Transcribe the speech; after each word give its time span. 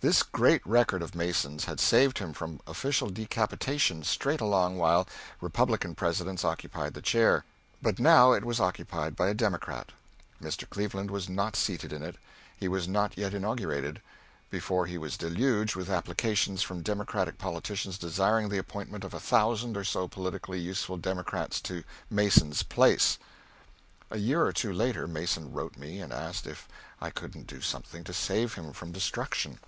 This 0.00 0.22
great 0.22 0.60
record 0.66 1.00
of 1.00 1.14
Mason's 1.14 1.64
had 1.64 1.80
saved 1.80 2.18
him 2.18 2.34
from 2.34 2.60
official 2.66 3.08
decapitation 3.08 4.02
straight 4.04 4.42
along 4.42 4.76
while 4.76 5.08
Republican 5.40 5.94
Presidents 5.94 6.44
occupied 6.44 6.92
the 6.92 7.00
chair, 7.00 7.46
but 7.80 7.98
now 7.98 8.32
it 8.32 8.44
was 8.44 8.60
occupied 8.60 9.16
by 9.16 9.28
a 9.28 9.32
Democrat. 9.34 9.92
Mr. 10.42 10.68
Cleveland 10.68 11.10
was 11.10 11.30
not 11.30 11.56
seated 11.56 11.90
in 11.90 12.02
it 12.02 12.16
he 12.54 12.68
was 12.68 12.86
not 12.86 13.16
yet 13.16 13.32
inaugurated 13.32 14.02
before 14.50 14.84
he 14.84 14.98
was 14.98 15.16
deluged 15.16 15.74
with 15.74 15.88
applications 15.88 16.60
from 16.62 16.82
Democratic 16.82 17.38
politicians 17.38 17.96
desiring 17.96 18.50
the 18.50 18.58
appointment 18.58 19.04
of 19.04 19.14
a 19.14 19.18
thousand 19.20 19.74
or 19.74 19.84
so 19.84 20.06
politically 20.06 20.60
useful 20.60 20.98
Democrats 20.98 21.62
to 21.62 21.82
Mason's 22.10 22.62
place. 22.62 23.16
A 24.10 24.18
year 24.18 24.44
or 24.44 24.52
two 24.52 24.70
later 24.74 25.06
Mason 25.08 25.50
wrote 25.50 25.78
me 25.78 25.98
and 26.02 26.12
asked 26.12 26.44
me 26.44 26.52
if 26.52 26.68
I 27.00 27.08
couldn't 27.08 27.46
do 27.46 27.62
something 27.62 28.04
to 28.04 28.12
save 28.12 28.52
him 28.52 28.74
from 28.74 28.92
destruction. 28.92 29.60